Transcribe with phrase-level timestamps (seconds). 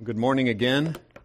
[0.00, 0.94] Good morning again.
[1.16, 1.20] I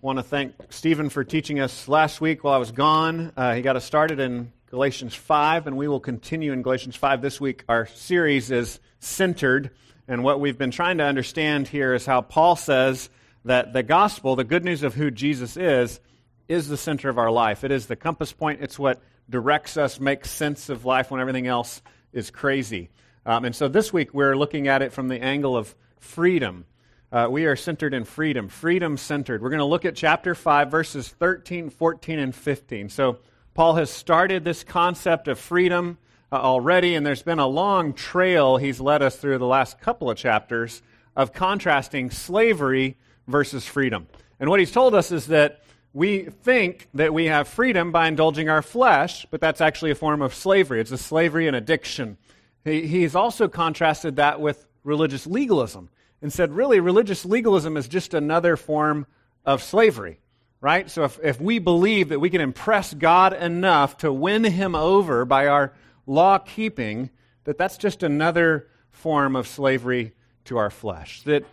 [0.00, 3.34] want to thank Stephen for teaching us last week while I was gone.
[3.36, 7.20] Uh, he got us started in Galatians 5, and we will continue in Galatians 5
[7.20, 7.64] this week.
[7.68, 9.72] Our series is centered,
[10.08, 13.10] and what we've been trying to understand here is how Paul says
[13.44, 16.00] that the gospel, the good news of who Jesus is,
[16.48, 17.62] is the center of our life.
[17.62, 21.46] It is the compass point, it's what directs us, makes sense of life when everything
[21.46, 21.82] else
[22.14, 22.88] is crazy.
[23.26, 26.64] Um, and so this week we're looking at it from the angle of freedom.
[27.12, 29.42] Uh, we are centered in freedom, freedom centered.
[29.42, 32.88] We're going to look at chapter 5, verses 13, 14, and 15.
[32.88, 33.18] So,
[33.52, 35.98] Paul has started this concept of freedom
[36.32, 40.10] uh, already, and there's been a long trail he's led us through the last couple
[40.10, 40.80] of chapters
[41.14, 44.06] of contrasting slavery versus freedom.
[44.40, 48.48] And what he's told us is that we think that we have freedom by indulging
[48.48, 50.80] our flesh, but that's actually a form of slavery.
[50.80, 52.16] It's a slavery and addiction.
[52.64, 55.90] He, he's also contrasted that with religious legalism
[56.22, 59.06] and said, really, religious legalism is just another form
[59.44, 60.20] of slavery,
[60.60, 60.88] right?
[60.88, 65.24] So if, if we believe that we can impress God enough to win him over
[65.24, 65.74] by our
[66.06, 67.10] law keeping,
[67.44, 71.22] that that's just another form of slavery to our flesh.
[71.22, 71.44] That,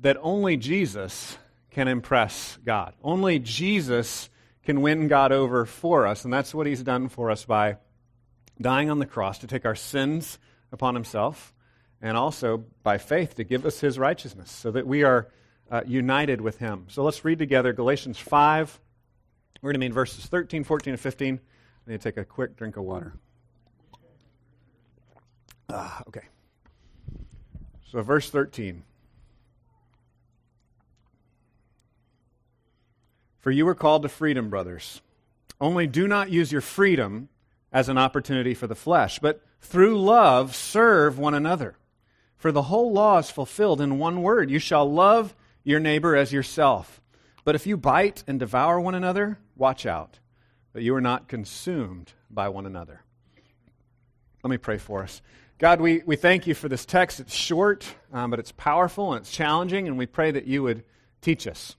[0.00, 1.38] that only Jesus
[1.70, 2.94] can impress God.
[3.04, 4.28] Only Jesus
[4.64, 7.76] can win God over for us, and that's what he's done for us by
[8.60, 10.38] dying on the cross to take our sins
[10.72, 11.52] upon himself
[12.02, 15.28] and also by faith to give us his righteousness so that we are
[15.70, 16.84] uh, united with him.
[16.88, 18.78] So let's read together Galatians 5.
[19.62, 21.40] We're going to mean verses 13, 14, and 15.
[21.86, 23.14] I need to take a quick drink of water.
[25.68, 26.22] Ah, okay.
[27.90, 28.84] So, verse 13.
[33.38, 35.00] For you were called to freedom, brothers.
[35.60, 37.28] Only do not use your freedom
[37.72, 41.76] as an opportunity for the flesh, but through love serve one another.
[42.36, 45.34] For the whole law is fulfilled in one word you shall love
[45.64, 47.00] your neighbor as yourself.
[47.44, 50.18] But if you bite and devour one another, watch out
[50.72, 53.02] that you are not consumed by one another.
[54.42, 55.22] Let me pray for us.
[55.58, 57.18] God, we, we thank you for this text.
[57.18, 60.84] It's short, um, but it's powerful and it's challenging, and we pray that you would
[61.22, 61.76] teach us.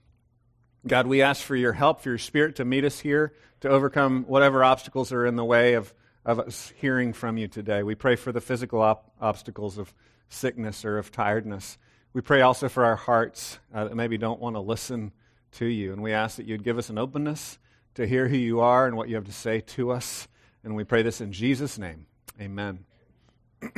[0.86, 4.24] God, we ask for your help, for your spirit to meet us here, to overcome
[4.26, 7.82] whatever obstacles are in the way of, of us hearing from you today.
[7.82, 9.94] We pray for the physical op- obstacles of
[10.28, 11.78] sickness or of tiredness.
[12.12, 15.12] We pray also for our hearts uh, that maybe don't want to listen
[15.52, 15.92] to you.
[15.92, 17.58] And we ask that you'd give us an openness
[17.94, 20.28] to hear who you are and what you have to say to us.
[20.64, 22.06] And we pray this in Jesus' name.
[22.40, 22.84] Amen.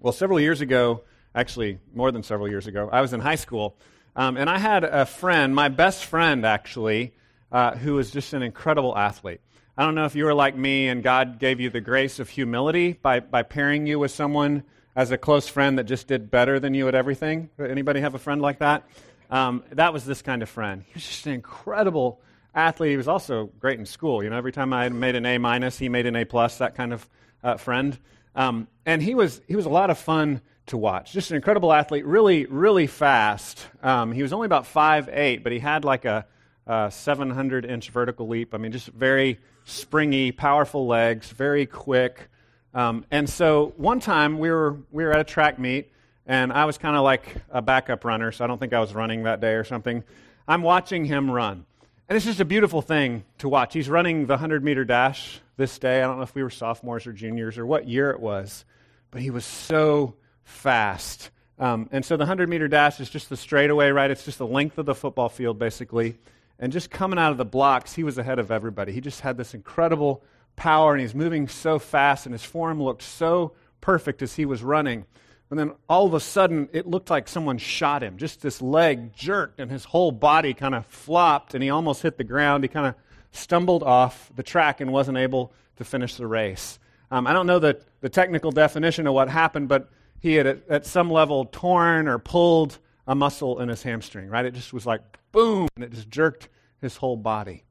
[0.00, 1.02] well, several years ago,
[1.34, 3.76] actually, more than several years ago, I was in high school.
[4.14, 7.14] Um, and I had a friend, my best friend actually,
[7.50, 9.40] uh, who was just an incredible athlete.
[9.76, 12.28] I don't know if you were like me and God gave you the grace of
[12.28, 14.64] humility by, by pairing you with someone
[14.94, 17.50] as a close friend that just did better than you at everything?
[17.58, 18.84] Anybody have a friend like that?
[19.30, 20.84] Um, that was this kind of friend.
[20.86, 22.20] He was just an incredible
[22.54, 22.90] athlete.
[22.90, 24.22] He was also great in school.
[24.22, 26.58] You know, every time I made an A minus, he made an A plus.
[26.58, 27.08] That kind of
[27.42, 27.98] uh, friend.
[28.34, 31.12] Um, and he was he was a lot of fun to watch.
[31.12, 32.04] Just an incredible athlete.
[32.06, 33.66] Really, really fast.
[33.82, 36.26] Um, he was only about five eight, but he had like a,
[36.66, 38.54] a 700 inch vertical leap.
[38.54, 42.28] I mean, just very springy, powerful legs, very quick.
[42.74, 45.92] Um, and so one time we were, we were at a track meet,
[46.26, 48.94] and I was kind of like a backup runner, so I don't think I was
[48.94, 50.04] running that day or something.
[50.46, 51.66] I'm watching him run.
[52.08, 53.72] And it's just a beautiful thing to watch.
[53.72, 56.02] He's running the 100 meter dash this day.
[56.02, 58.64] I don't know if we were sophomores or juniors or what year it was,
[59.10, 61.30] but he was so fast.
[61.58, 64.10] Um, and so the 100 meter dash is just the straightaway, right?
[64.10, 66.18] It's just the length of the football field, basically.
[66.58, 68.92] And just coming out of the blocks, he was ahead of everybody.
[68.92, 70.22] He just had this incredible
[70.56, 74.62] power and he's moving so fast and his form looked so perfect as he was
[74.62, 75.04] running.
[75.50, 78.16] And then all of a sudden, it looked like someone shot him.
[78.16, 82.16] Just this leg jerked and his whole body kind of flopped and he almost hit
[82.16, 82.64] the ground.
[82.64, 82.94] He kind of
[83.32, 86.78] stumbled off the track and wasn't able to finish the race.
[87.10, 89.90] Um, I don't know the, the technical definition of what happened, but
[90.20, 94.46] he had at, at some level torn or pulled a muscle in his hamstring, right?
[94.46, 95.02] It just was like
[95.32, 96.48] boom, and it just jerked
[96.80, 97.64] his whole body.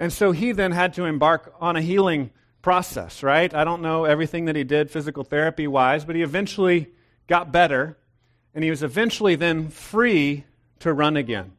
[0.00, 2.30] And so he then had to embark on a healing
[2.62, 3.52] process, right?
[3.52, 6.88] I don't know everything that he did physical therapy wise, but he eventually
[7.26, 7.98] got better,
[8.54, 10.44] and he was eventually then free
[10.78, 11.52] to run again.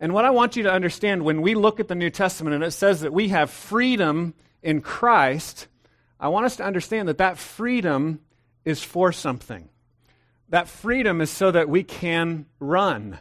[0.00, 2.64] And what I want you to understand when we look at the New Testament and
[2.64, 4.34] it says that we have freedom
[4.64, 5.68] in Christ,
[6.18, 8.18] I want us to understand that that freedom
[8.64, 9.68] is for something.
[10.48, 13.20] That freedom is so that we can run.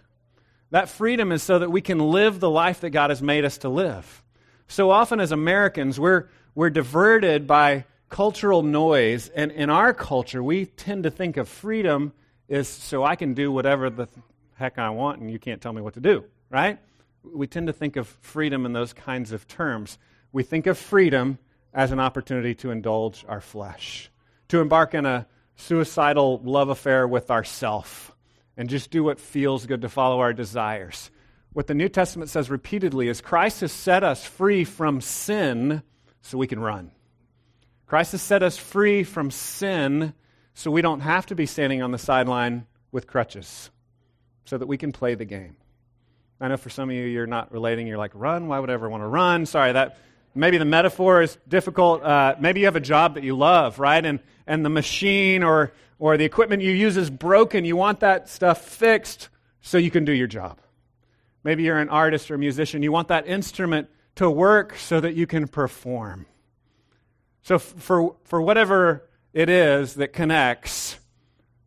[0.72, 3.60] That freedom is so that we can live the life that God has made us
[3.60, 4.24] to live.
[4.68, 9.30] So often as Americans, we're, we're diverted by cultural noise.
[9.30, 12.14] And in our culture, we tend to think of freedom
[12.50, 14.08] as so I can do whatever the
[14.56, 16.80] heck I want and you can't tell me what to do, right?
[17.24, 19.98] We tend to think of freedom in those kinds of terms.
[20.32, 21.40] We think of freedom
[21.74, 24.10] as an opportunity to indulge our flesh,
[24.50, 28.12] to embark in a suicidal love affair with ourself
[28.58, 31.12] and just do what feels good to follow our desires.
[31.56, 35.84] What the New Testament says repeatedly is Christ has set us free from sin
[36.22, 36.92] so we can run.
[37.88, 40.14] Christ has set us free from sin
[40.54, 43.72] so we don't have to be standing on the sideline with crutches,
[44.44, 45.56] so that we can play the game.
[46.42, 47.88] I know for some of you, you're not relating.
[47.88, 48.50] You're like, run?
[48.50, 49.46] Why would I ever want to run?
[49.46, 49.98] Sorry, that
[50.36, 52.04] maybe the metaphor is difficult.
[52.04, 54.06] Uh, maybe you have a job that you love, right?
[54.06, 57.64] And, and the machine or, or the equipment you use is broken.
[57.64, 59.30] You want that stuff fixed
[59.62, 60.60] so you can do your job.
[61.46, 62.82] Maybe you're an artist or a musician.
[62.82, 66.26] You want that instrument to work so that you can perform.
[67.44, 70.98] So, for, for whatever it is that connects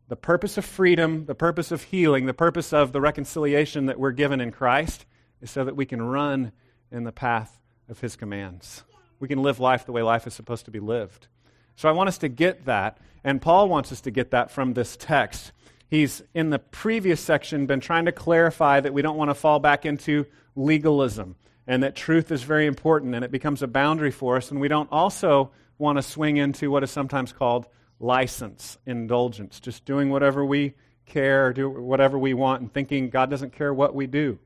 [0.08, 4.10] the purpose of freedom, the purpose of healing, the purpose of the reconciliation that we're
[4.10, 5.06] given in Christ
[5.40, 6.50] is so that we can run
[6.90, 8.82] in the path of His commands.
[9.20, 11.28] We can live life the way life is supposed to be lived.
[11.76, 14.74] So I want us to get that, and Paul wants us to get that from
[14.74, 15.52] this text.
[15.88, 19.58] He's, in the previous section, been trying to clarify that we don't want to fall
[19.58, 21.36] back into legalism
[21.68, 24.68] and that truth is very important and it becomes a boundary for us, and we
[24.68, 27.66] don't also want to swing into what is sometimes called
[28.00, 30.74] license, indulgence, just doing whatever we
[31.04, 34.38] care, do whatever we want, and thinking God doesn't care what we do.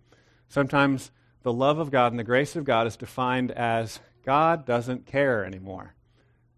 [0.48, 1.12] Sometimes
[1.42, 5.44] the love of God and the grace of God is defined as God doesn't care
[5.44, 5.94] anymore.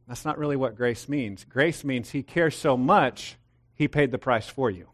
[0.08, 1.44] That's not really what grace means.
[1.44, 3.36] Grace means He cares so much,
[3.74, 4.88] He paid the price for you.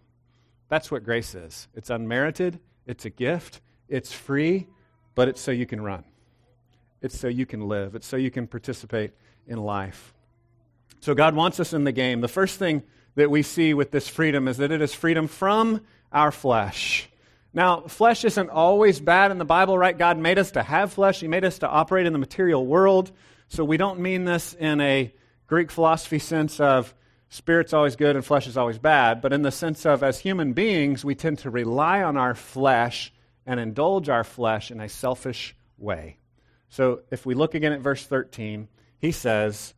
[0.68, 1.68] That's what grace is.
[1.74, 4.68] It's unmerited, it's a gift, it's free,
[5.14, 6.04] but it's so you can run.
[7.02, 9.12] It's so you can live, it's so you can participate
[9.46, 10.14] in life.
[11.00, 12.20] So God wants us in the game.
[12.20, 12.82] The first thing
[13.16, 15.80] that we see with this freedom is that it is freedom from
[16.12, 17.08] our flesh.
[17.52, 19.96] Now, flesh isn't always bad in the Bible, right?
[19.96, 23.10] God made us to have flesh, He made us to operate in the material world.
[23.48, 25.12] So we don't mean this in a
[25.48, 26.94] Greek philosophy sense of
[27.30, 30.52] spirit's always good and flesh is always bad, but in the sense of as human
[30.52, 33.12] beings, we tend to rely on our flesh
[33.46, 36.18] and indulge our flesh in a selfish way.
[36.68, 38.68] So if we look again at verse 13,
[38.98, 39.74] he says,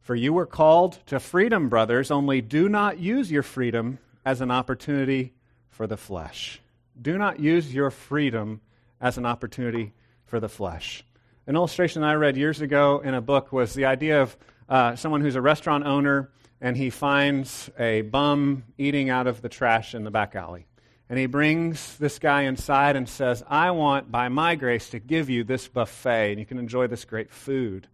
[0.00, 4.50] For you were called to freedom, brothers, only do not use your freedom as an
[4.50, 5.32] opportunity
[5.70, 6.60] for the flesh.
[7.00, 8.60] Do not use your freedom
[9.00, 9.94] as an opportunity
[10.26, 11.04] for the flesh.
[11.46, 14.36] An illustration I read years ago in a book was the idea of
[14.68, 19.48] uh, someone who's a restaurant owner and he finds a bum eating out of the
[19.48, 20.66] trash in the back alley.
[21.08, 25.28] And he brings this guy inside and says, I want, by my grace, to give
[25.28, 27.88] you this buffet, and you can enjoy this great food.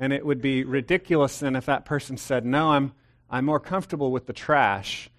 [0.00, 2.92] And it would be ridiculous then if that person said, No, I'm,
[3.30, 5.10] I'm more comfortable with the trash.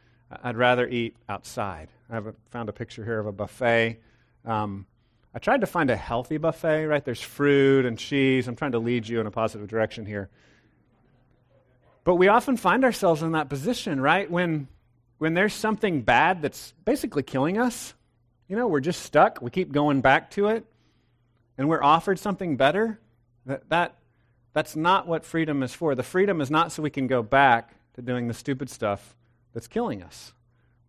[0.43, 1.87] I'd rather eat outside.
[2.09, 4.01] I have a, found a picture here of a buffet.
[4.43, 4.85] Um,
[5.33, 7.03] I tried to find a healthy buffet, right?
[7.03, 8.47] There's fruit and cheese.
[8.47, 10.29] I'm trying to lead you in a positive direction here.
[12.07, 14.31] But we often find ourselves in that position, right?
[14.31, 14.69] When,
[15.17, 17.93] when there's something bad that's basically killing us,
[18.47, 19.41] you know, we're just stuck.
[19.41, 20.65] We keep going back to it,
[21.57, 22.97] and we're offered something better.
[23.45, 23.95] That, that,
[24.53, 25.95] that's not what freedom is for.
[25.95, 29.17] The freedom is not so we can go back to doing the stupid stuff
[29.53, 30.31] that's killing us.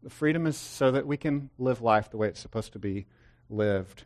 [0.05, 3.07] The freedom is so that we can live life the way it's supposed to be
[3.50, 4.04] lived.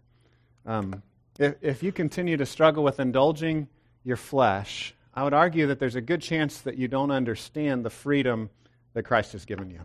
[0.64, 1.02] Um,
[1.38, 3.68] if, if you continue to struggle with indulging
[4.02, 7.90] your flesh, I would argue that there's a good chance that you don't understand the
[7.90, 8.50] freedom
[8.94, 9.80] that Christ has given you.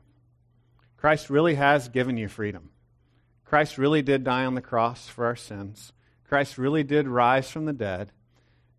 [0.96, 2.72] Christ really has given you freedom.
[3.46, 5.94] Christ really did die on the cross for our sins.
[6.28, 8.12] Christ really did rise from the dead.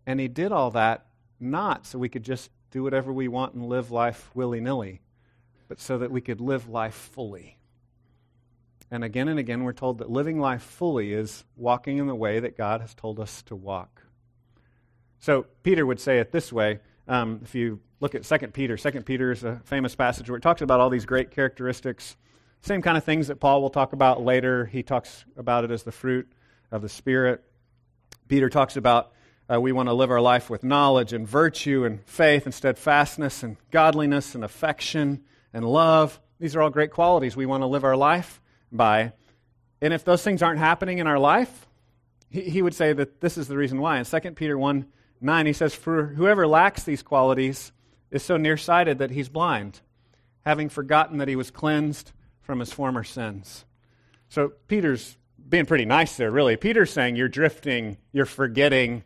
[0.05, 1.05] And he did all that
[1.39, 5.01] not so we could just do whatever we want and live life willy nilly,
[5.67, 7.57] but so that we could live life fully.
[8.91, 12.39] And again and again, we're told that living life fully is walking in the way
[12.39, 14.03] that God has told us to walk.
[15.19, 16.79] So Peter would say it this way.
[17.07, 20.41] Um, if you look at 2 Peter, 2 Peter is a famous passage where it
[20.41, 22.15] talks about all these great characteristics,
[22.61, 24.65] same kind of things that Paul will talk about later.
[24.65, 26.31] He talks about it as the fruit
[26.71, 27.43] of the Spirit.
[28.27, 29.11] Peter talks about
[29.51, 33.41] uh, we want to live our life with knowledge and virtue and faith and steadfastness
[33.41, 35.23] and godliness and affection
[35.53, 36.19] and love.
[36.39, 38.39] These are all great qualities we want to live our life
[38.71, 39.13] by.
[39.81, 41.67] And if those things aren't happening in our life,
[42.29, 43.97] he, he would say that this is the reason why.
[43.97, 44.85] In 2 Peter 1
[45.21, 47.71] 9, he says, For whoever lacks these qualities
[48.11, 49.81] is so nearsighted that he's blind,
[50.45, 52.11] having forgotten that he was cleansed
[52.41, 53.65] from his former sins.
[54.29, 56.55] So Peter's being pretty nice there, really.
[56.57, 59.03] Peter's saying you're drifting, you're forgetting,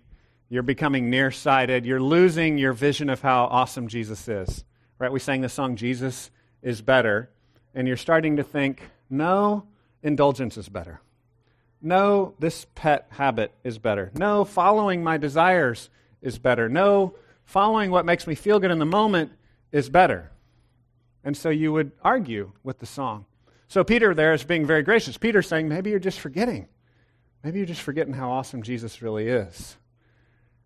[0.50, 4.64] you're becoming nearsighted, you're losing your vision of how awesome Jesus is.
[5.00, 5.12] Right?
[5.12, 6.30] We sang the song, Jesus
[6.62, 7.30] is Better.
[7.76, 9.66] And you're starting to think, no,
[10.04, 11.02] indulgence is better.
[11.82, 14.12] No, this pet habit is better.
[14.16, 15.90] No, following my desires
[16.24, 16.68] is better.
[16.68, 17.16] No,
[17.46, 19.32] following what makes me feel good in the moment
[19.72, 20.32] is better.
[21.24, 23.26] And so you would argue with the song.
[23.68, 25.18] So Peter there is being very gracious.
[25.18, 26.68] Peter's saying, maybe you're just forgetting.
[27.44, 29.78] Maybe you're just forgetting how awesome Jesus really is.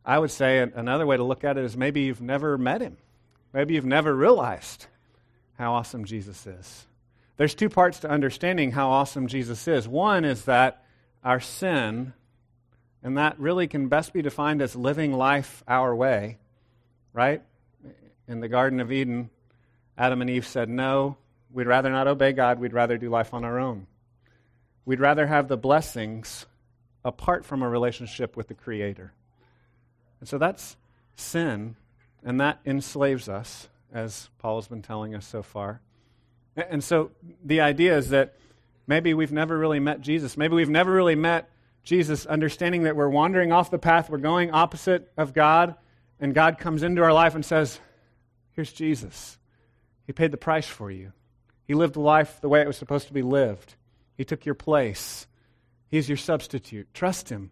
[0.06, 2.98] I would say another way to look at it is maybe you've never met him.
[3.54, 4.88] Maybe you've never realized
[5.58, 6.86] how awesome Jesus is.
[7.38, 9.88] There's two parts to understanding how awesome Jesus is.
[9.88, 10.84] One is that
[11.24, 12.14] our sin,
[13.04, 16.38] and that really can best be defined as living life our way,
[17.14, 17.42] right?
[18.28, 19.30] In the Garden of Eden,
[19.98, 21.18] Adam and Eve said, No,
[21.52, 23.88] we'd rather not obey God, we'd rather do life on our own.
[24.86, 26.46] We'd rather have the blessings
[27.04, 29.14] apart from a relationship with the Creator.
[30.20, 30.78] And so that's
[31.16, 31.76] sin,
[32.24, 35.82] and that enslaves us, as Paul has been telling us so far.
[36.56, 37.12] And so
[37.44, 38.36] the idea is that
[38.88, 40.36] maybe we've never really met Jesus.
[40.36, 41.50] Maybe we've never really met
[41.88, 45.76] Jesus, understanding that we're wandering off the path, we're going opposite of God,
[46.20, 47.80] and God comes into our life and says,
[48.52, 49.40] Here's Jesus.
[50.06, 51.14] He paid the price for you.
[51.64, 53.76] He lived the life the way it was supposed to be lived.
[54.18, 55.28] He took your place.
[55.88, 56.94] He's your substitute.
[56.94, 57.52] Trust Him.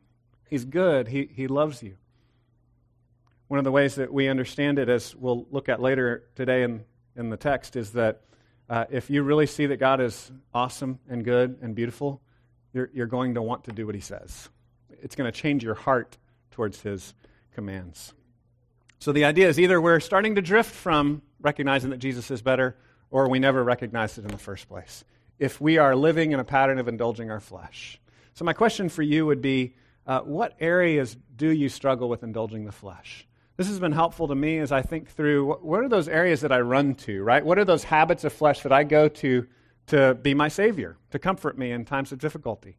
[0.50, 1.08] He's good.
[1.08, 1.96] He, he loves you.
[3.48, 6.84] One of the ways that we understand it, as we'll look at later today in,
[7.16, 8.20] in the text, is that
[8.70, 12.22] uh, if you really see that God is awesome and good and beautiful,
[12.76, 14.50] you're, you're going to want to do what He says.
[15.02, 16.18] It's going to change your heart
[16.52, 17.14] towards His
[17.54, 18.14] commands.
[19.00, 22.76] So the idea is either we're starting to drift from recognizing that Jesus is better,
[23.10, 25.06] or we never recognized it in the first place.
[25.40, 28.00] If we are living in a pattern of indulging our flesh.
[28.34, 32.66] So, my question for you would be uh, what areas do you struggle with indulging
[32.66, 33.28] the flesh?
[33.58, 36.42] This has been helpful to me as I think through what, what are those areas
[36.42, 37.46] that I run to, right?
[37.46, 39.48] What are those habits of flesh that I go to
[39.88, 42.78] to be my Savior, to comfort me in times of difficulty?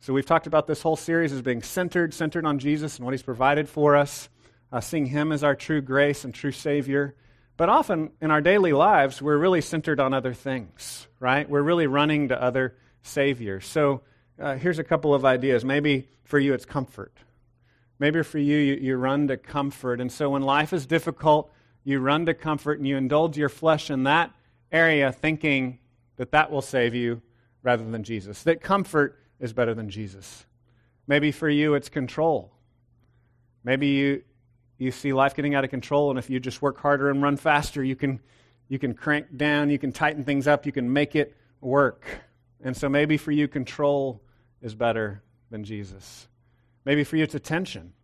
[0.00, 3.12] So, we've talked about this whole series as being centered, centered on Jesus and what
[3.12, 4.28] He's provided for us,
[4.72, 7.14] uh, seeing Him as our true grace and true Savior.
[7.60, 11.46] But often in our daily lives, we're really centered on other things, right?
[11.46, 13.66] We're really running to other saviors.
[13.66, 14.00] So
[14.40, 15.62] uh, here's a couple of ideas.
[15.62, 17.12] Maybe for you, it's comfort.
[17.98, 20.00] Maybe for you, you, you run to comfort.
[20.00, 21.52] And so when life is difficult,
[21.84, 24.30] you run to comfort and you indulge your flesh in that
[24.72, 25.79] area, thinking
[26.20, 27.22] that that will save you
[27.62, 30.44] rather than Jesus, that comfort is better than Jesus.
[31.06, 32.52] Maybe for you, it's control.
[33.64, 34.22] Maybe you,
[34.76, 37.38] you see life getting out of control, and if you just work harder and run
[37.38, 38.20] faster, you can,
[38.68, 42.04] you can crank down, you can tighten things up, you can make it work.
[42.62, 44.20] And so maybe for you, control
[44.60, 46.28] is better than Jesus.
[46.84, 47.94] Maybe for you, it's attention.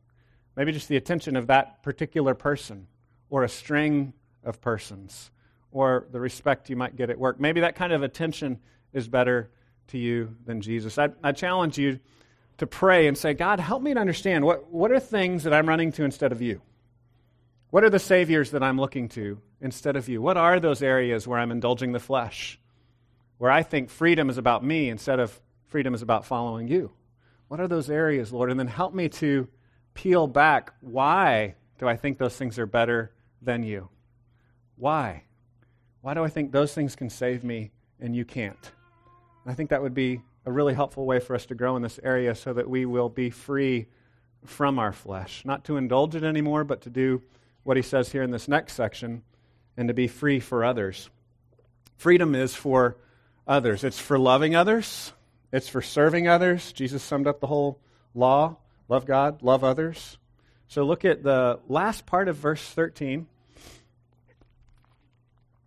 [0.57, 2.87] Maybe just the attention of that particular person
[3.29, 5.31] or a string of persons
[5.77, 7.39] or the respect you might get at work.
[7.39, 8.61] Maybe that kind of attention
[8.95, 9.51] is better
[9.89, 10.97] to you than Jesus.
[10.97, 12.01] I, I challenge you
[12.57, 15.69] to pray and say, God, help me to understand what, what are things that I'm
[15.69, 16.63] running to instead of you?
[17.69, 20.23] What are the saviors that I'm looking to instead of you?
[20.23, 22.59] What are those areas where I'm indulging the flesh?
[23.37, 26.91] Where I think freedom is about me instead of freedom is about following you?
[27.49, 28.51] What are those areas, Lord?
[28.51, 29.47] And then help me to
[29.93, 30.73] peel back.
[30.81, 33.91] Why do I think those things are better than you?
[34.77, 35.26] Why?
[36.07, 38.71] Why do I think those things can save me and you can't?
[39.45, 41.99] I think that would be a really helpful way for us to grow in this
[42.01, 43.89] area so that we will be free
[44.45, 45.45] from our flesh.
[45.45, 47.23] Not to indulge it anymore, but to do
[47.65, 49.25] what he says here in this next section
[49.77, 51.11] and to be free for others.
[51.97, 52.97] Freedom is for
[53.45, 55.13] others, it's for loving others,
[55.53, 56.71] it's for serving others.
[56.71, 57.81] Jesus summed up the whole
[58.15, 58.59] law
[58.89, 60.19] love God, love others.
[60.69, 63.27] So look at the last part of verse 13.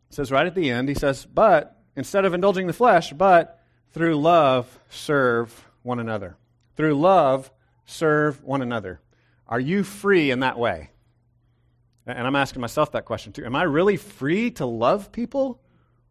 [0.10, 3.62] Says right at the end, he says, But instead of indulging the flesh, but
[3.92, 6.36] through love, serve one another.
[6.76, 7.52] Through love,
[7.86, 9.00] serve one another.
[9.48, 10.92] Are you free in that way?
[12.06, 13.46] And I'm asking myself that question too.
[13.46, 15.60] Am I really free to love people,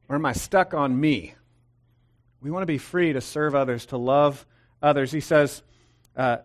[0.08, 1.34] or am I stuck on me?
[2.40, 4.46] We want to be free to serve others, to love
[4.80, 5.10] others.
[5.10, 5.62] He says,
[6.16, 6.38] uh,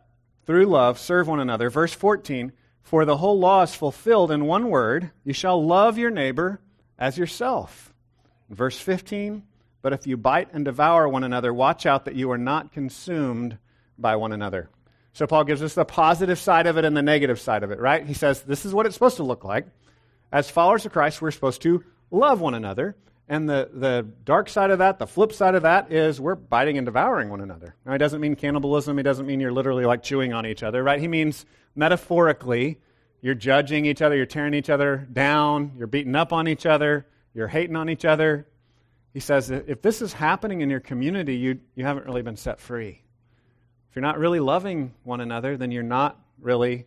[0.45, 1.69] through love, serve one another.
[1.69, 6.11] Verse 14, for the whole law is fulfilled in one word you shall love your
[6.11, 6.59] neighbor
[6.97, 7.93] as yourself.
[8.49, 9.43] Verse 15,
[9.81, 13.57] but if you bite and devour one another, watch out that you are not consumed
[13.97, 14.69] by one another.
[15.13, 17.79] So Paul gives us the positive side of it and the negative side of it,
[17.79, 18.05] right?
[18.05, 19.67] He says this is what it's supposed to look like.
[20.31, 22.95] As followers of Christ, we're supposed to love one another.
[23.29, 26.77] And the, the dark side of that, the flip side of that, is we're biting
[26.77, 27.75] and devouring one another.
[27.85, 28.97] Now, he doesn't mean cannibalism.
[28.97, 30.99] He doesn't mean you're literally like chewing on each other, right?
[30.99, 31.45] He means
[31.75, 32.79] metaphorically,
[33.23, 37.07] you're judging each other, you're tearing each other down, you're beating up on each other,
[37.33, 38.45] you're hating on each other,
[39.13, 42.59] he says if this is happening in your community, you, you haven't really been set
[42.59, 43.01] free.
[43.89, 46.85] If you're not really loving one another, then you're not really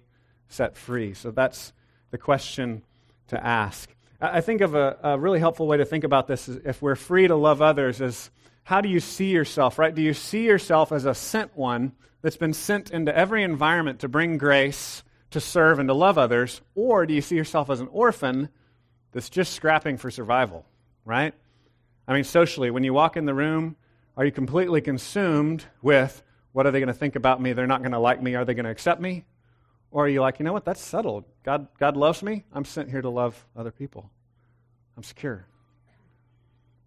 [0.49, 1.15] set free.
[1.15, 1.73] So that's
[2.11, 2.83] the question
[3.29, 3.89] to ask.
[4.21, 6.97] I think of a, a really helpful way to think about this is if we're
[6.97, 8.31] free to love others is
[8.65, 9.95] how do you see yourself, right?
[9.95, 14.09] Do you see yourself as a sent one that's been sent into every environment to
[14.09, 16.61] bring grace, to serve, and to love others?
[16.75, 18.49] Or do you see yourself as an orphan
[19.13, 20.65] that's just scrapping for survival,
[21.05, 21.35] right?
[22.07, 23.77] I mean, socially, when you walk in the room,
[24.17, 27.53] are you completely consumed with what are they going to think about me?
[27.53, 28.35] They're not going to like me.
[28.35, 29.25] Are they going to accept me?
[29.91, 30.65] Or are you like, you know what?
[30.65, 31.25] That's settled.
[31.43, 32.45] God, God loves me.
[32.53, 34.11] I'm sent here to love other people.
[34.97, 35.47] I'm secure.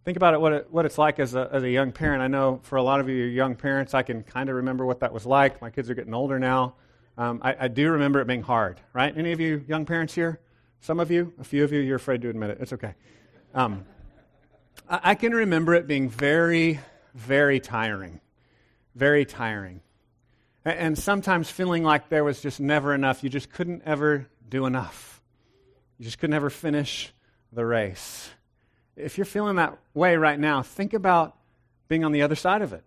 [0.06, 2.24] Think about it what, it, what it's like as a, as a young parent.
[2.24, 5.02] I know for a lot of you, young parents, I can kind of remember what
[5.02, 5.62] that was like.
[5.62, 6.76] My kids are getting older now.
[7.18, 9.16] Um, I, I, do remember it being hard, right?
[9.18, 10.40] Any of you young parents here?
[10.80, 11.34] Some of you?
[11.40, 11.80] A few of you?
[11.80, 12.58] You're afraid to admit it.
[12.62, 12.96] It's okay.
[13.54, 13.86] Um,
[14.90, 16.80] I, I can remember it being very,
[17.14, 18.22] very tiring.
[18.96, 19.82] Very tiring.
[20.64, 23.24] And, and sometimes feeling like there was just never enough.
[23.24, 25.22] You just couldn't ever do enough.
[25.98, 27.14] You just couldn't ever finish
[27.52, 28.30] the race
[29.00, 31.36] if you're feeling that way right now, think about
[31.88, 32.84] being on the other side of it.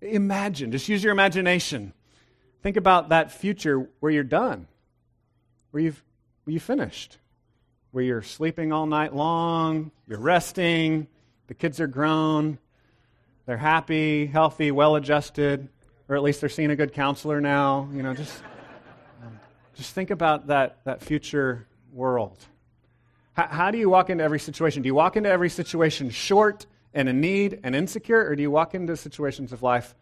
[0.00, 1.92] Imagine, just use your imagination.
[2.62, 4.68] Think about that future where you're done,
[5.72, 6.02] where you've,
[6.44, 7.18] where you finished,
[7.90, 11.08] where you're sleeping all night long, you're resting,
[11.48, 12.58] the kids are grown,
[13.46, 15.68] they're happy, healthy, well adjusted,
[16.08, 17.88] or at least they're seeing a good counselor now.
[17.92, 18.42] You know, just,
[19.22, 19.40] um,
[19.74, 22.38] just think about that, that future world.
[23.32, 24.82] How, how do you walk into every situation?
[24.82, 28.50] Do you walk into every situation short and in need and insecure, or do you
[28.50, 29.96] walk into situations of life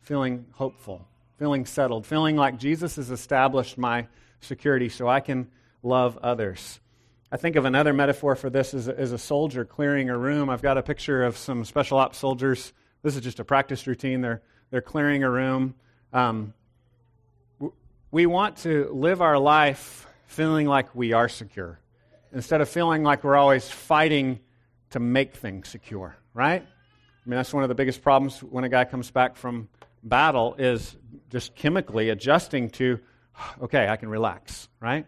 [0.00, 4.06] feeling hopeful, feeling settled, feeling like Jesus has established my
[4.40, 5.48] security so I can
[5.82, 6.80] love others?
[7.32, 10.48] I think of another metaphor for this as a, as a soldier clearing a room.
[10.48, 12.72] I've got a picture of some special ops soldiers.
[13.02, 14.20] This is just a practice routine.
[14.20, 15.74] They're, they're clearing a room.
[16.12, 16.54] Um,
[18.10, 21.80] we want to live our life feeling like we are secure
[22.32, 24.40] instead of feeling like we're always fighting
[24.90, 26.62] to make things secure, right?
[26.62, 29.68] I mean, that's one of the biggest problems when a guy comes back from
[30.02, 30.96] battle is
[31.34, 33.00] just chemically adjusting to,
[33.60, 35.04] okay, I can relax, right?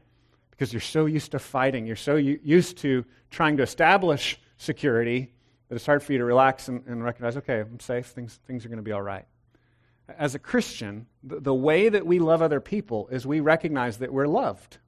[0.50, 5.32] Because you're so used to fighting, you're so used to trying to establish security
[5.68, 8.64] that it's hard for you to relax and, and recognize, okay, I'm safe, things, things
[8.64, 9.24] are going to be all right.
[10.18, 14.12] As a Christian, the, the way that we love other people is we recognize that
[14.12, 14.78] we're loved.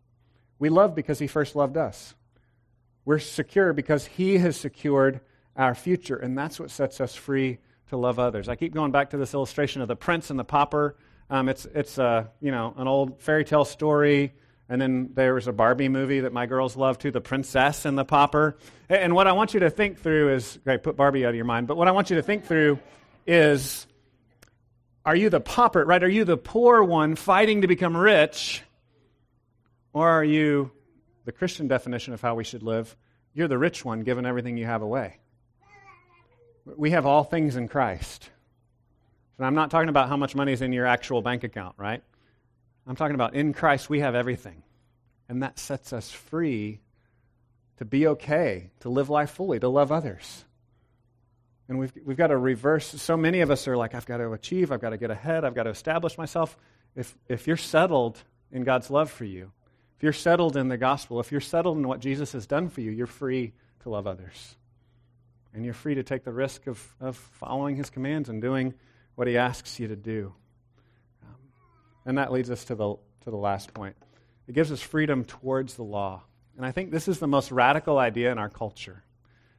[0.58, 2.16] We love because He first loved us.
[3.04, 5.20] We're secure because He has secured
[5.54, 7.58] our future, and that's what sets us free
[7.90, 8.48] to love others.
[8.48, 10.96] I keep going back to this illustration of the prince and the pauper.
[11.30, 14.32] Um, it's it's uh, you know an old fairy tale story,
[14.68, 17.98] and then there was a Barbie movie that my girls love too, The Princess and
[17.98, 18.56] the Pauper.
[18.88, 21.44] And what I want you to think through is, okay, put Barbie out of your
[21.44, 21.66] mind.
[21.66, 22.78] But what I want you to think through
[23.26, 23.86] is,
[25.04, 26.02] are you the pauper, right?
[26.02, 28.62] Are you the poor one fighting to become rich,
[29.92, 30.70] or are you
[31.28, 32.96] the Christian definition of how we should live,
[33.34, 35.18] you're the rich one giving everything you have away.
[36.64, 38.30] We have all things in Christ.
[39.38, 42.02] And I'm not talking about how much money is in your actual bank account, right?
[42.86, 44.62] I'm talking about in Christ we have everything.
[45.28, 46.80] And that sets us free
[47.76, 50.44] to be okay, to live life fully, to love others.
[51.68, 52.86] And we've, we've got to reverse.
[52.86, 55.44] So many of us are like, I've got to achieve, I've got to get ahead,
[55.44, 56.56] I've got to establish myself.
[56.96, 59.52] If, if you're settled in God's love for you,
[59.96, 62.80] if you're settled in the gospel, if you're settled in what Jesus has done for
[62.80, 64.56] you, you're free to love others.
[65.52, 68.74] And you're free to take the risk of, of following his commands and doing
[69.18, 70.32] what he asks you to do.
[71.24, 71.34] Um,
[72.06, 73.96] and that leads us to the, to the last point.
[74.46, 76.22] It gives us freedom towards the law.
[76.56, 79.02] And I think this is the most radical idea in our culture.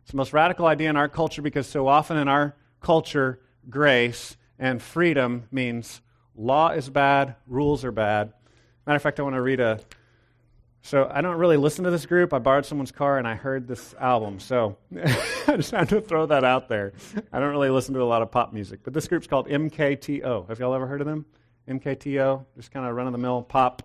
[0.04, 4.38] It's the most radical idea in our culture because so often in our culture, grace
[4.58, 6.00] and freedom means
[6.38, 8.32] law is bad, rules are bad.
[8.88, 9.82] Matter of fact, I want to read a,
[10.82, 12.34] so I don't really listen to this group.
[12.34, 14.40] I borrowed someone's car and I heard this album.
[14.40, 14.78] So
[15.48, 16.94] I just had to throw that out there.
[17.32, 20.48] I don't really listen to a lot of pop music, but this group's called MKTO.
[20.48, 21.26] Have y'all ever heard of them?
[21.68, 23.84] MKTO, just kind of run of the mill pop,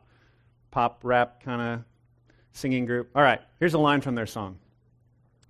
[0.71, 1.85] pop rap kind of
[2.53, 3.11] singing group.
[3.15, 4.59] All right, here's a line from their song.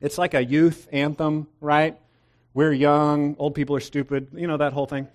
[0.01, 1.99] It's like a youth anthem, right?
[2.53, 5.07] We're young, old people are stupid, you know that whole thing.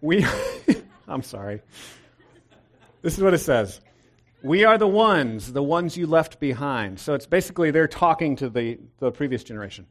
[0.00, 0.24] We,
[1.08, 1.62] I'm sorry.
[3.02, 3.80] This is what it says.
[4.42, 7.00] We are the ones, the ones you left behind.
[7.00, 9.86] So it's basically they're talking to the, the previous generation.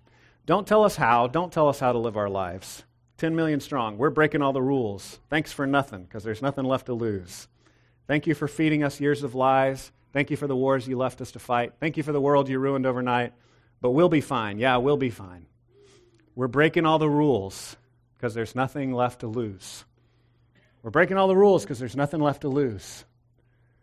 [0.46, 1.28] Don't tell us how.
[1.28, 2.86] Don't tell us how to live our lives.
[3.18, 3.98] 10 million strong.
[3.98, 5.20] We're breaking all the rules.
[5.30, 7.48] Thanks for nothing, because there's nothing left to lose.
[8.08, 9.92] Thank you for feeding us years of lies.
[10.14, 11.74] Thank you for the wars you left us to fight.
[11.80, 13.34] Thank you for the world you ruined overnight.
[13.82, 14.58] but we'll be fine.
[14.58, 15.46] Yeah, we'll be fine.
[16.36, 17.76] We're breaking all the rules
[18.16, 19.84] because there's nothing left to lose.
[20.82, 23.04] We're breaking all the rules because there's nothing left to lose.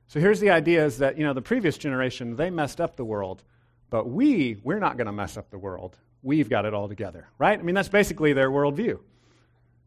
[0.08, 3.04] So here's the idea is that, you know, the previous generation, they messed up the
[3.04, 3.42] world,
[3.90, 5.96] but we, we're not going to mess up the world.
[6.22, 7.58] We've got it all together, right?
[7.58, 8.98] I mean, that's basically their worldview.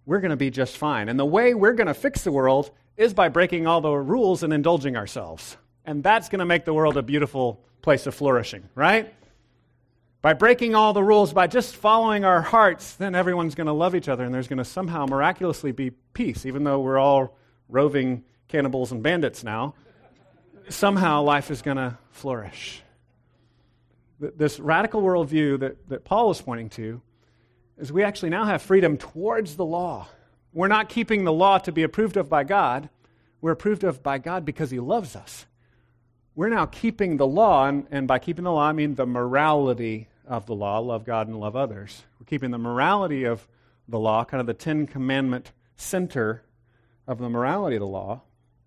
[0.05, 1.09] We're going to be just fine.
[1.09, 4.43] And the way we're going to fix the world is by breaking all the rules
[4.43, 5.57] and indulging ourselves.
[5.85, 9.13] And that's going to make the world a beautiful place of flourishing, right?
[10.21, 13.95] By breaking all the rules, by just following our hearts, then everyone's going to love
[13.95, 17.37] each other and there's going to somehow miraculously be peace, even though we're all
[17.69, 19.75] roving cannibals and bandits now.
[20.69, 22.81] Somehow life is going to flourish.
[24.19, 27.01] This radical worldview that, that Paul is pointing to
[27.77, 30.07] is we actually now have freedom towards the law.
[30.53, 32.89] We're not keeping the law to be approved of by God,
[33.41, 35.45] we're approved of by God because He loves us
[36.37, 40.07] we're now keeping the law, and, and by keeping the law, I mean the morality
[40.27, 42.03] of the law love God and love others.
[42.19, 43.47] We're keeping the morality of
[43.87, 46.43] the law, kind of the Ten Commandment center
[47.07, 48.21] of the morality of the law,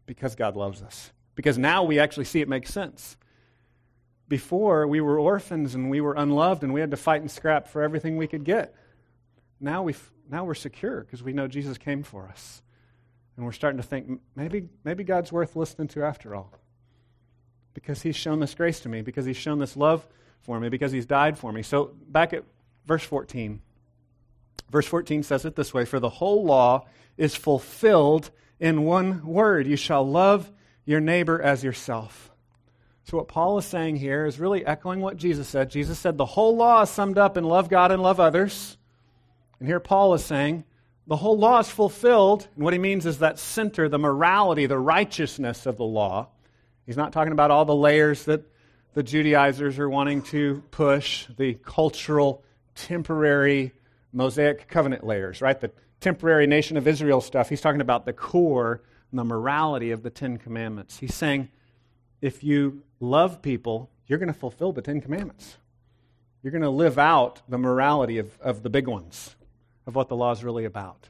[0.04, 1.12] because God loves us.
[1.40, 3.16] Because now we actually see it makes sense.
[4.28, 7.66] Before, we were orphans and we were unloved and we had to fight and scrap
[7.66, 8.74] for everything we could get.
[9.58, 9.94] Now, we
[10.28, 12.60] now we're secure because we know Jesus came for us.
[13.38, 16.52] And we're starting to think maybe, maybe God's worth listening to after all
[17.72, 20.06] because he's shown this grace to me, because he's shown this love
[20.42, 21.62] for me, because he's died for me.
[21.62, 22.44] So back at
[22.84, 23.62] verse 14.
[24.70, 29.66] Verse 14 says it this way For the whole law is fulfilled in one word
[29.66, 30.52] you shall love
[30.84, 32.30] your neighbor as yourself.
[33.04, 35.70] So, what Paul is saying here is really echoing what Jesus said.
[35.70, 38.76] Jesus said the whole law is summed up in love God and love others.
[39.58, 40.64] And here Paul is saying
[41.06, 42.48] the whole law is fulfilled.
[42.54, 46.28] And what he means is that center, the morality, the righteousness of the law
[46.90, 48.42] He's not talking about all the layers that
[48.94, 52.42] the Judaizers are wanting to push, the cultural,
[52.74, 53.70] temporary
[54.12, 55.60] Mosaic covenant layers, right?
[55.60, 57.48] The temporary nation of Israel stuff.
[57.48, 60.98] He's talking about the core the morality of the Ten Commandments.
[60.98, 61.48] He's saying
[62.20, 65.56] if you love people, you're going to fulfill the Ten Commandments.
[66.42, 69.36] You're going to live out the morality of, of the big ones,
[69.86, 71.08] of what the law is really about.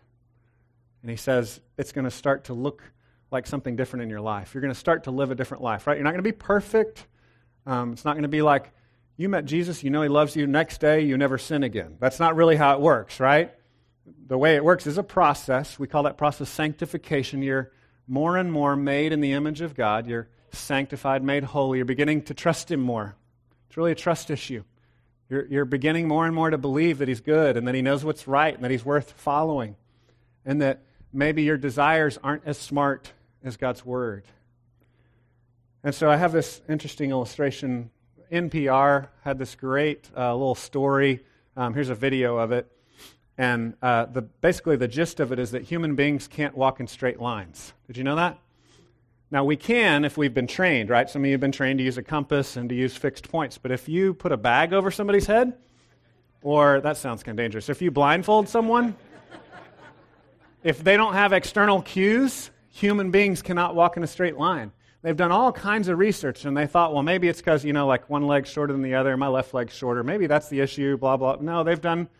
[1.02, 2.82] And he says it's going to start to look
[3.30, 4.54] like something different in your life.
[4.54, 5.96] You're going to start to live a different life, right?
[5.96, 7.06] You're not going to be perfect.
[7.64, 8.72] Um, it's not going to be like
[9.16, 11.96] you met Jesus, you know he loves you, next day you never sin again.
[12.00, 13.52] That's not really how it works, right?
[14.26, 15.78] The way it works is a process.
[15.78, 17.42] We call that process sanctification.
[17.42, 17.70] You're
[18.10, 20.08] more and more made in the image of God.
[20.08, 21.78] You're sanctified, made holy.
[21.78, 23.14] You're beginning to trust Him more.
[23.68, 24.64] It's really a trust issue.
[25.28, 28.04] You're, you're beginning more and more to believe that He's good and that He knows
[28.04, 29.76] what's right and that He's worth following.
[30.44, 33.12] And that maybe your desires aren't as smart
[33.44, 34.24] as God's Word.
[35.84, 37.90] And so I have this interesting illustration.
[38.32, 41.24] NPR had this great uh, little story.
[41.56, 42.70] Um, here's a video of it.
[43.40, 46.86] And uh, the, basically, the gist of it is that human beings can't walk in
[46.86, 47.72] straight lines.
[47.86, 48.38] Did you know that?
[49.30, 51.08] Now, we can if we've been trained, right?
[51.08, 53.56] Some of you have been trained to use a compass and to use fixed points.
[53.56, 55.54] But if you put a bag over somebody's head,
[56.42, 58.94] or that sounds kind of dangerous, if you blindfold someone,
[60.62, 64.70] if they don't have external cues, human beings cannot walk in a straight line.
[65.00, 67.86] They've done all kinds of research and they thought, well, maybe it's because, you know,
[67.86, 70.04] like one leg's shorter than the other, my left leg's shorter.
[70.04, 71.38] Maybe that's the issue, blah, blah.
[71.40, 72.10] No, they've done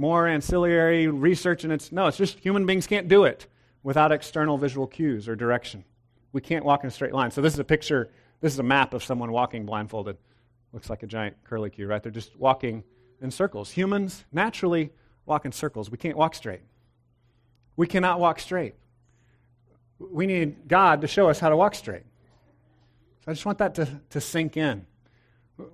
[0.00, 3.46] more ancillary research and it's, no, it's just human beings can't do it
[3.82, 5.84] without external visual cues or direction.
[6.32, 7.30] We can't walk in a straight line.
[7.30, 8.10] So this is a picture,
[8.40, 10.16] this is a map of someone walking blindfolded.
[10.72, 12.02] Looks like a giant curlicue, right?
[12.02, 12.82] They're just walking
[13.20, 13.70] in circles.
[13.72, 14.90] Humans naturally
[15.26, 15.90] walk in circles.
[15.90, 16.62] We can't walk straight.
[17.76, 18.74] We cannot walk straight
[20.00, 22.04] we need God to show us how to walk straight.
[23.24, 24.86] So I just want that to, to sink in.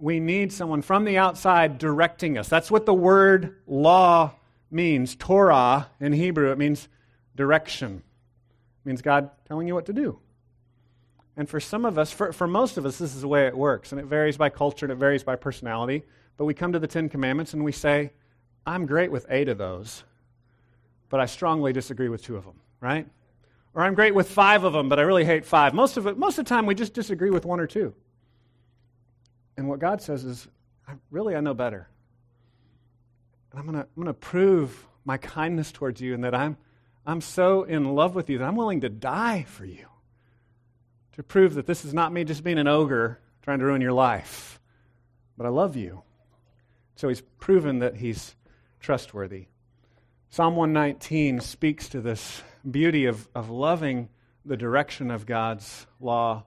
[0.01, 2.49] We need someone from the outside directing us.
[2.49, 4.33] That's what the word law
[4.71, 5.15] means.
[5.17, 6.89] Torah in Hebrew, it means
[7.35, 8.03] direction.
[8.85, 10.19] It means God telling you what to do.
[11.37, 13.57] And for some of us, for, for most of us, this is the way it
[13.57, 13.93] works.
[13.93, 16.05] And it varies by culture and it varies by personality.
[16.37, 18.13] But we come to the Ten Commandments and we say,
[18.67, 20.03] I'm great with eight of those,
[21.09, 23.07] but I strongly disagree with two of them, right?
[23.75, 25.75] Or I'm great with five of them, but I really hate five.
[25.75, 27.95] Most of, it, most of the time, we just disagree with one or two.
[29.57, 30.49] And what God says is,
[31.11, 31.89] really, I know better.
[33.53, 36.57] And I'm going to prove my kindness towards you and that I'm,
[37.07, 39.87] I'm so in love with you that I'm willing to die for you.
[41.13, 43.93] To prove that this is not me just being an ogre trying to ruin your
[43.93, 44.61] life,
[45.39, 46.03] but I love you.
[46.97, 48.35] So he's proven that he's
[48.81, 49.47] trustworthy.
[50.29, 54.09] Psalm 119 speaks to this beauty of, of loving
[54.45, 56.45] the direction of God's law.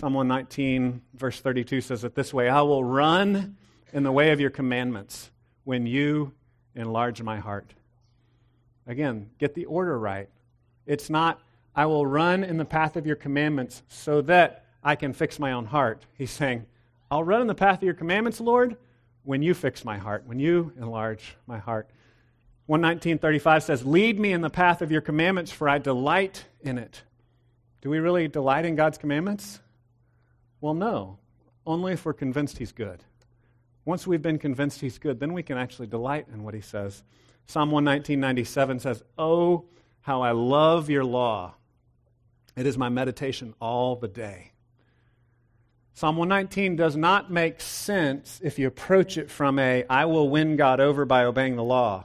[0.00, 3.56] Psalm 119, verse 32 says it this way I will run
[3.92, 5.32] in the way of your commandments
[5.64, 6.32] when you
[6.76, 7.74] enlarge my heart.
[8.86, 10.28] Again, get the order right.
[10.86, 11.40] It's not,
[11.74, 15.50] I will run in the path of your commandments so that I can fix my
[15.50, 16.06] own heart.
[16.14, 16.66] He's saying,
[17.10, 18.76] I'll run in the path of your commandments, Lord,
[19.24, 21.90] when you fix my heart, when you enlarge my heart.
[22.68, 27.02] 119.35 says, Lead me in the path of your commandments, for I delight in it.
[27.80, 29.58] Do we really delight in God's commandments?
[30.60, 31.18] Well, no.
[31.66, 33.04] Only if we're convinced He's good.
[33.84, 37.02] Once we've been convinced He's good, then we can actually delight in what He says.
[37.46, 39.64] Psalm 119.97 says, Oh,
[40.02, 41.54] how I love your law.
[42.56, 44.52] It is my meditation all the day.
[45.94, 50.56] Psalm 119 does not make sense if you approach it from a, I will win
[50.56, 52.04] God over by obeying the law.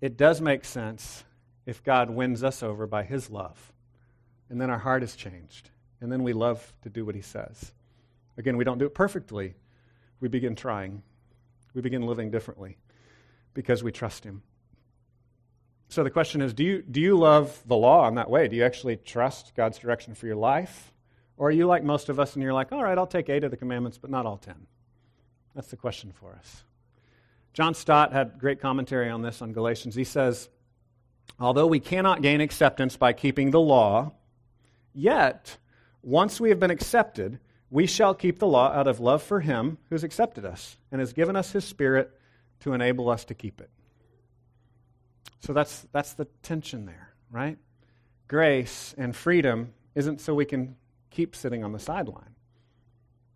[0.00, 1.24] It does make sense
[1.66, 3.72] if God wins us over by his love.
[4.48, 5.70] And then our heart is changed.
[6.00, 7.72] And then we love to do what he says.
[8.36, 9.54] Again, we don't do it perfectly.
[10.20, 11.02] We begin trying.
[11.74, 12.76] We begin living differently
[13.54, 14.42] because we trust him.
[15.88, 18.46] So the question is do you, do you love the law in that way?
[18.48, 20.92] Do you actually trust God's direction for your life?
[21.36, 23.44] Or are you like most of us and you're like, all right, I'll take eight
[23.44, 24.66] of the commandments, but not all ten?
[25.54, 26.64] That's the question for us.
[27.52, 29.94] John Stott had great commentary on this on Galatians.
[29.94, 30.48] He says,
[31.40, 34.12] Although we cannot gain acceptance by keeping the law,
[34.92, 35.56] yet,
[36.02, 37.38] once we have been accepted,
[37.70, 41.00] we shall keep the law out of love for him who has accepted us and
[41.00, 42.10] has given us his spirit
[42.60, 43.70] to enable us to keep it.
[45.40, 47.58] So that's, that's the tension there, right?
[48.26, 50.76] Grace and freedom isn't so we can
[51.10, 52.34] keep sitting on the sideline.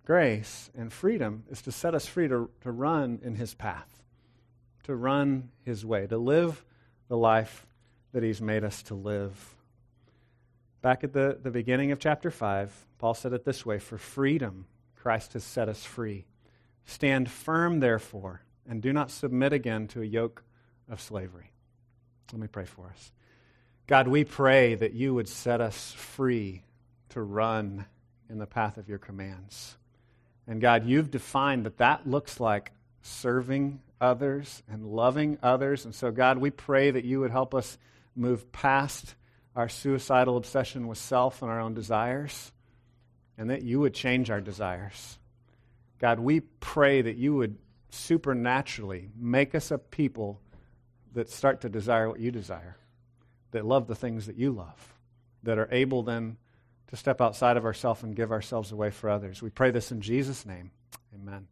[0.05, 4.03] Grace and freedom is to set us free to, to run in His path,
[4.85, 6.64] to run His way, to live
[7.09, 7.66] the life
[8.12, 9.57] that He's made us to live.
[10.83, 14.66] Back at the, the beginning of chapter 5, Paul said it this way For freedom,
[14.97, 16.27] Christ has set us free.
[16.85, 20.42] Stand firm, therefore, and do not submit again to a yoke
[20.90, 21.53] of slavery.
[22.33, 23.12] Let me pray for us.
[23.87, 26.64] God, we pray that you would set us free
[27.11, 27.87] to run
[28.29, 29.77] in the path of your commands.
[30.49, 35.85] And God, you've defined that that looks like serving others and loving others.
[35.85, 37.79] And so, God, we pray that you would help us
[38.16, 39.14] move past
[39.54, 42.52] our suicidal obsession with self and our own desires,
[43.36, 45.18] and that you would change our desires.
[45.98, 47.58] God, we pray that you would
[47.90, 50.40] supernaturally make us a people
[51.14, 52.76] that start to desire what you desire,
[53.50, 54.94] that love the things that you love,
[55.42, 56.36] that are able then
[56.88, 59.42] to step outside of ourselves and give ourselves away for others.
[59.42, 60.70] We pray this in Jesus' name.
[61.14, 61.46] Amen.